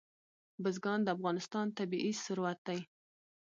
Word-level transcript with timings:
بزګان 0.63 0.99
د 1.03 1.07
افغانستان 1.15 1.65
طبعي 1.77 2.11
ثروت 2.23 2.59
دی. 2.67 2.79